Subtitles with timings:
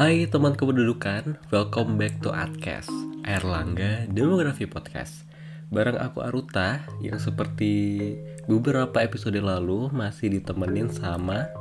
[0.00, 2.88] Hai teman kependudukan, welcome back to Adcast,
[3.20, 5.28] Erlangga Demografi Podcast.
[5.68, 8.16] Bareng aku Aruta yang seperti
[8.48, 11.52] beberapa episode lalu masih ditemenin sama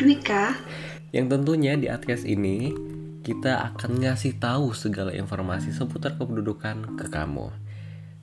[0.00, 0.56] Dwika.
[1.12, 2.72] Yang tentunya di Adcast ini
[3.20, 7.52] kita akan ngasih tahu segala informasi seputar kependudukan ke kamu.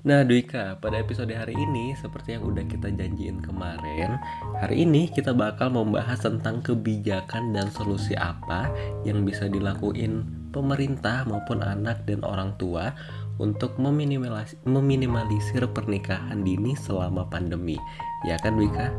[0.03, 4.19] Nah Dwika, pada episode hari ini seperti yang udah kita janjiin kemarin
[4.59, 8.67] Hari ini kita bakal membahas tentang kebijakan dan solusi apa
[9.07, 12.91] yang bisa dilakuin pemerintah maupun anak dan orang tua
[13.39, 17.79] Untuk meminimalisir, pernikahan dini selama pandemi.
[18.27, 18.91] Ya kan Dwika?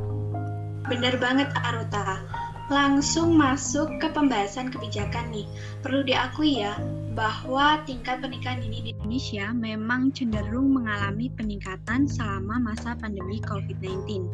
[0.88, 2.24] Bener banget Aruta.
[2.72, 5.44] Langsung masuk ke pembahasan kebijakan nih.
[5.84, 6.80] Perlu diakui ya,
[7.14, 14.26] bahwa tingkat pernikahan dini di Indonesia memang cenderung mengalami peningkatan selama masa pandemi COVID-19.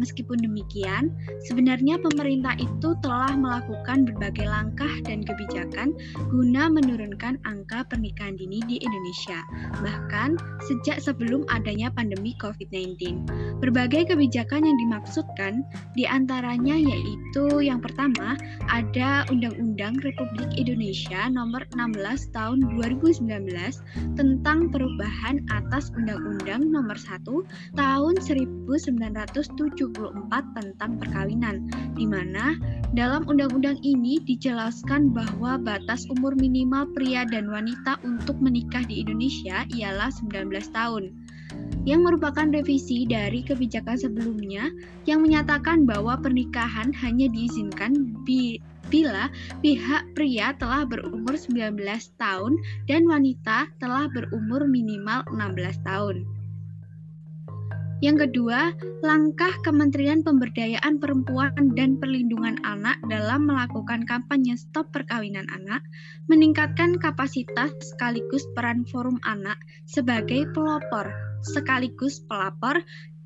[0.00, 1.12] Meskipun demikian,
[1.44, 5.92] sebenarnya pemerintah itu telah melakukan berbagai langkah dan kebijakan
[6.32, 9.44] guna menurunkan angka pernikahan dini di Indonesia,
[9.84, 13.28] bahkan sejak sebelum adanya pandemi COVID-19.
[13.60, 15.60] Berbagai kebijakan yang dimaksudkan
[15.92, 18.40] di antaranya yaitu yang pertama
[18.72, 23.26] ada Undang-Undang Republik Indonesia Nomor 16 tahun 2019
[24.14, 27.26] tentang perubahan atas Undang-Undang Nomor 1
[27.74, 29.34] tahun 1974
[30.54, 31.66] tentang perkawinan,
[31.98, 32.54] di mana
[32.94, 39.66] dalam undang-undang ini dijelaskan bahwa batas umur minimal pria dan wanita untuk menikah di Indonesia
[39.72, 41.10] ialah 19 tahun
[41.82, 44.70] yang merupakan revisi dari kebijakan sebelumnya
[45.04, 48.14] yang menyatakan bahwa pernikahan hanya diizinkan
[48.92, 49.32] bila
[49.64, 51.80] pihak pria telah berumur 19
[52.20, 56.28] tahun dan wanita telah berumur minimal 16 tahun.
[58.02, 58.74] Yang kedua,
[59.06, 65.86] langkah Kementerian Pemberdayaan Perempuan dan Perlindungan Anak dalam melakukan kampanye stop perkawinan anak,
[66.26, 69.54] meningkatkan kapasitas sekaligus peran forum anak
[69.86, 72.82] sebagai pelopor sekaligus pelapor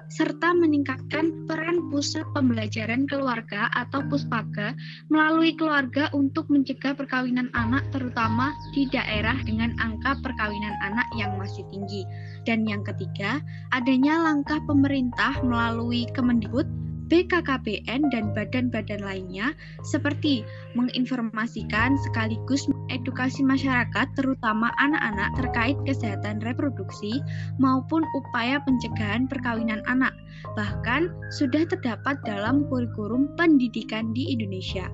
[0.09, 4.73] serta meningkatkan peran pusat pembelajaran keluarga atau puspaka
[5.11, 11.67] melalui keluarga untuk mencegah perkawinan anak terutama di daerah dengan angka perkawinan anak yang masih
[11.75, 12.07] tinggi.
[12.47, 13.43] Dan yang ketiga,
[13.75, 19.55] adanya langkah pemerintah melalui Kemendikbud BKKBN dan badan-badan lainnya
[19.87, 20.43] seperti
[20.75, 27.23] menginformasikan sekaligus edukasi masyarakat terutama anak-anak terkait kesehatan reproduksi
[27.63, 30.15] maupun upaya pencegahan perkawinan anak
[30.59, 34.87] bahkan sudah terdapat dalam kurikulum pendidikan di Indonesia.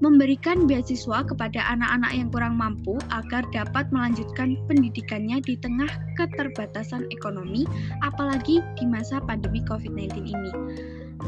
[0.00, 7.68] Memberikan beasiswa kepada anak-anak yang kurang mampu agar dapat melanjutkan pendidikannya di tengah keterbatasan ekonomi
[8.00, 10.52] apalagi di masa pandemi COVID-19 ini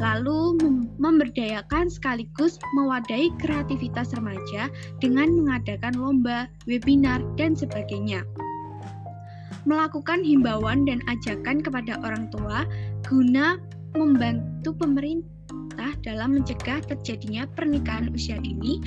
[0.03, 0.59] lalu
[0.99, 4.67] memberdayakan sekaligus mewadai kreativitas remaja
[4.99, 8.27] dengan mengadakan lomba, webinar, dan sebagainya.
[9.63, 12.67] Melakukan himbauan dan ajakan kepada orang tua
[13.07, 13.63] guna
[13.95, 18.83] membantu pemerintah dalam mencegah terjadinya pernikahan usia dini,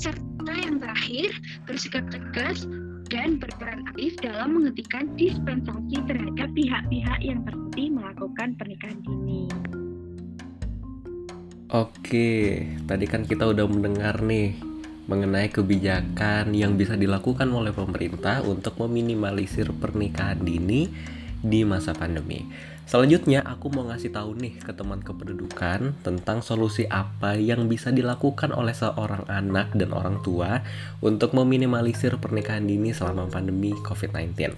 [0.00, 1.28] serta yang terakhir
[1.68, 2.64] bersikap tegas
[3.12, 9.48] dan berperan aktif dalam menghentikan dispensasi terhadap pihak-pihak yang terbukti melakukan pernikahan dini.
[11.68, 14.56] Oke, tadi kan kita udah mendengar nih
[15.04, 20.88] mengenai kebijakan yang bisa dilakukan oleh pemerintah untuk meminimalisir pernikahan dini
[21.44, 22.48] di masa pandemi.
[22.88, 28.48] Selanjutnya aku mau ngasih tahu nih ke teman kependudukan tentang solusi apa yang bisa dilakukan
[28.56, 30.64] oleh seorang anak dan orang tua
[31.04, 34.56] untuk meminimalisir pernikahan dini selama pandemi COVID-19.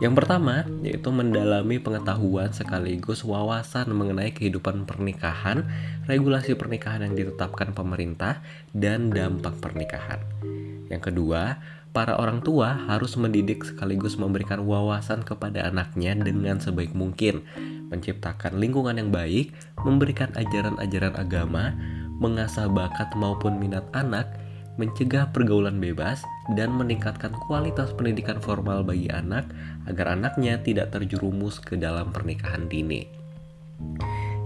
[0.00, 5.68] Yang pertama, yaitu mendalami pengetahuan sekaligus wawasan mengenai kehidupan pernikahan,
[6.08, 8.40] regulasi pernikahan yang ditetapkan pemerintah,
[8.72, 10.24] dan dampak pernikahan.
[10.88, 11.60] Yang kedua,
[11.92, 17.44] para orang tua harus mendidik sekaligus memberikan wawasan kepada anaknya dengan sebaik mungkin,
[17.92, 19.52] menciptakan lingkungan yang baik,
[19.84, 21.76] memberikan ajaran-ajaran agama,
[22.16, 24.32] mengasah bakat maupun minat anak,
[24.80, 26.24] mencegah pergaulan bebas,
[26.58, 29.46] dan meningkatkan kualitas pendidikan formal bagi anak
[29.86, 33.06] agar anaknya tidak terjerumus ke dalam pernikahan dini.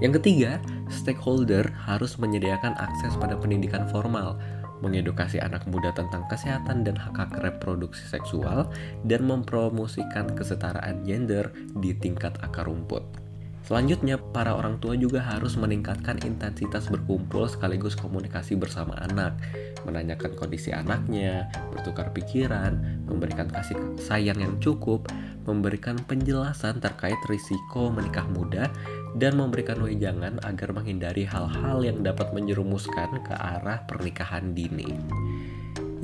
[0.02, 0.60] Yang ketiga,
[0.90, 4.36] stakeholder harus menyediakan akses pada pendidikan formal,
[4.82, 8.68] mengedukasi anak muda tentang kesehatan dan hak-hak reproduksi seksual,
[9.06, 11.48] dan mempromosikan kesetaraan gender
[11.78, 13.23] di tingkat akar rumput.
[13.64, 19.40] Selanjutnya, para orang tua juga harus meningkatkan intensitas berkumpul sekaligus komunikasi bersama anak,
[19.88, 22.76] menanyakan kondisi anaknya, bertukar pikiran,
[23.08, 25.08] memberikan kasih sayang yang cukup,
[25.48, 28.68] memberikan penjelasan terkait risiko menikah muda,
[29.16, 34.92] dan memberikan wejangan agar menghindari hal-hal yang dapat menjerumuskan ke arah pernikahan dini.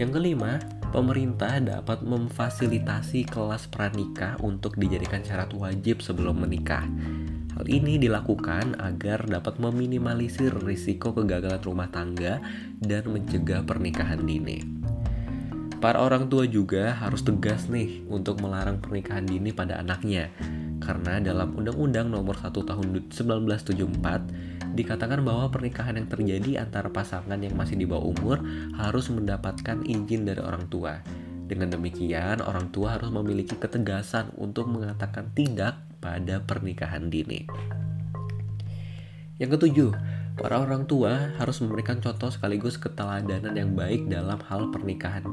[0.01, 0.57] Yang kelima,
[0.97, 6.89] pemerintah dapat memfasilitasi kelas pranikah untuk dijadikan syarat wajib sebelum menikah.
[7.61, 12.41] Hal ini dilakukan agar dapat meminimalisir risiko kegagalan rumah tangga
[12.81, 14.65] dan mencegah pernikahan dini.
[15.77, 20.33] Para orang tua juga harus tegas nih untuk melarang pernikahan dini pada anaknya,
[20.81, 27.61] karena dalam Undang-Undang Nomor 1 Tahun 1974 dikatakan bahwa pernikahan yang terjadi antara pasangan yang
[27.61, 28.41] masih di bawah umur
[28.81, 31.05] harus mendapatkan izin dari orang tua.
[31.45, 37.45] Dengan demikian, orang tua harus memiliki ketegasan untuk mengatakan tidak pada pernikahan dini.
[39.41, 39.91] Yang ketujuh,
[40.37, 45.25] para orang tua harus memberikan contoh sekaligus keteladanan yang baik dalam hal pernikahan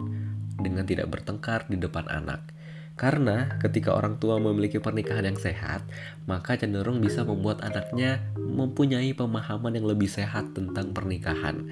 [0.59, 2.55] dengan tidak bertengkar di depan anak.
[2.97, 5.85] Karena ketika orang tua memiliki pernikahan yang sehat,
[6.25, 11.69] maka cenderung bisa membuat anaknya mempunyai pemahaman yang lebih sehat tentang pernikahan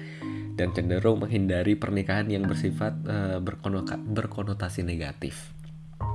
[0.54, 3.38] dan cenderung menghindari pernikahan yang bersifat uh,
[4.12, 5.55] berkonotasi negatif.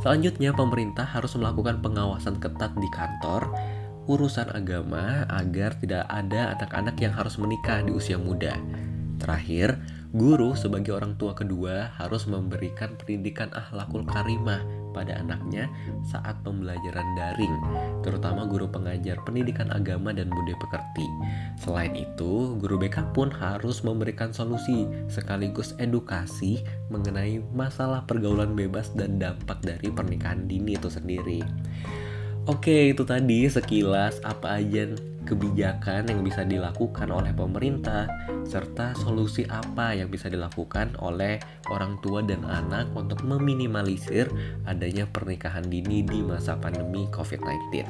[0.02, 3.54] Selanjutnya, pemerintah harus melakukan pengawasan ketat di kantor,
[4.10, 8.58] urusan agama agar tidak ada anak-anak yang harus menikah di usia muda.
[9.22, 9.78] Terakhir,
[10.10, 15.72] guru sebagai orang tua kedua harus memberikan pendidikan akhlakul karimah pada anaknya
[16.06, 17.56] saat pembelajaran daring,
[18.06, 21.08] terutama guru pengajar pendidikan agama dan budaya pekerti.
[21.60, 26.62] Selain itu, guru BK pun harus memberikan solusi sekaligus edukasi
[26.92, 31.42] mengenai masalah pergaulan bebas dan dampak dari pernikahan dini itu sendiri.
[32.50, 34.90] Oke, itu tadi sekilas apa aja
[35.30, 38.10] kebijakan yang bisa dilakukan oleh pemerintah
[38.50, 41.38] serta solusi apa yang bisa dilakukan oleh
[41.70, 44.26] orang tua dan anak untuk meminimalisir
[44.66, 47.86] adanya pernikahan dini di masa pandemi COVID-19.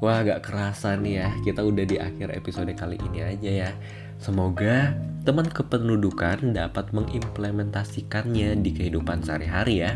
[0.00, 3.70] Wah, gak kerasa nih ya, kita udah di akhir episode kali ini aja ya.
[4.16, 4.96] Semoga
[5.28, 9.92] teman kependudukan dapat mengimplementasikannya di kehidupan sehari-hari ya.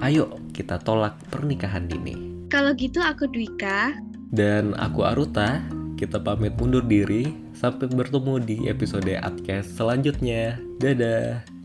[0.00, 2.35] Ayo kita tolak pernikahan dini.
[2.46, 3.98] Kalau gitu aku Dwika
[4.30, 5.62] dan aku Aruta.
[5.96, 7.32] Kita pamit undur diri.
[7.56, 10.60] Sampai bertemu di episode Adcast selanjutnya.
[10.76, 11.55] Dadah.